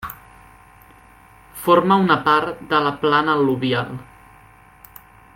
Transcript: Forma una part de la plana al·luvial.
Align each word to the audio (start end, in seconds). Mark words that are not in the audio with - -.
Forma 1.65 1.97
una 2.05 2.17
part 2.29 2.63
de 2.71 2.79
la 2.85 2.93
plana 3.03 3.35
al·luvial. 3.41 3.93